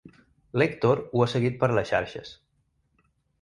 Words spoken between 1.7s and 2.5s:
les xarxes.